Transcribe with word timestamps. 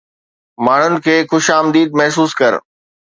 ماڻهن 0.65 0.93
کي 1.05 1.15
خوش 1.29 1.45
آمديد 1.59 1.89
محسوس 1.99 2.31
ڪر 2.39 2.53